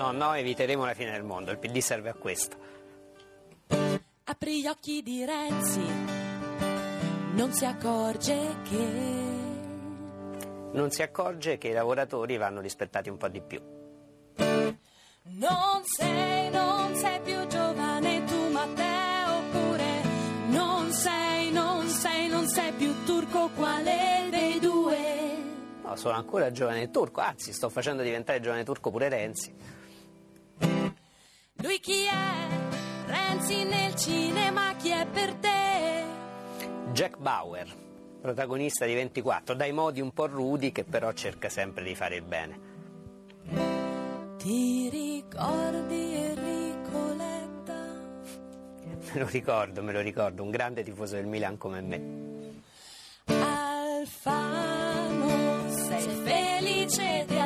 [0.00, 1.50] No, no, eviteremo la fine del mondo.
[1.50, 2.56] Il PD serve a questo.
[4.24, 5.86] Apri gli occhi di Renzi,
[7.34, 8.78] non si accorge che
[10.72, 13.60] Non si accorge che i lavoratori vanno rispettati un po' di più.
[15.22, 20.02] non sei, non sei più giovane tu Matteo, oppure
[20.46, 25.36] non sei, non sei, non sei più turco quale dei due.
[25.82, 29.54] No, sono ancora giovane turco, anzi, sto facendo diventare giovane turco pure Renzi.
[31.62, 32.48] Lui chi è?
[33.06, 36.04] Renzi nel cinema, chi è per te?
[36.92, 37.68] Jack Bauer,
[38.20, 42.22] protagonista di 24, dai modi un po' rudi che però cerca sempre di fare il
[42.22, 42.68] bene.
[44.38, 48.00] Ti ricordi Enrico Letta?
[49.12, 52.00] Me lo ricordo, me lo ricordo, un grande tifoso del Milan come me.
[53.26, 54.48] Alfano,
[55.68, 57.39] sei felice di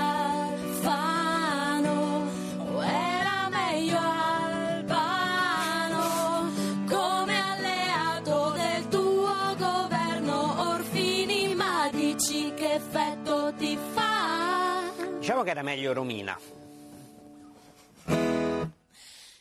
[12.75, 14.83] effetto ti fa?
[15.19, 16.39] Diciamo che era meglio Romina.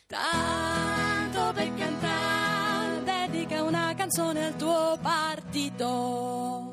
[0.06, 6.72] Tanto per cantare, dedica una canzone al tuo partito.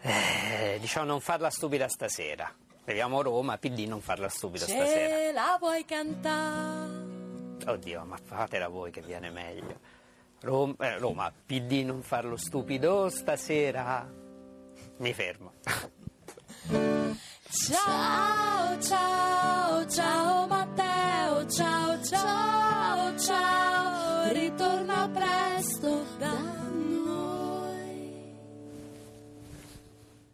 [0.00, 2.50] Eh, diciamo non farla stupida stasera.
[2.84, 5.16] Vediamo Roma, PD non farla stupida stasera.
[5.16, 7.06] Ce la vuoi cantare?
[7.66, 9.78] Oddio, ma fatela voi che viene meglio.
[10.40, 14.26] Rom- eh, Roma, PD non farlo stupido stasera.
[14.98, 15.52] Mi fermo.
[17.50, 26.38] Ciao, ciao, ciao Matteo, ciao, ciao, ciao, ritorna presto da
[26.72, 28.36] noi.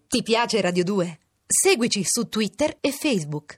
[0.09, 1.19] Ti piace Radio 2?
[1.47, 3.53] Seguici su Twitter e Facebook.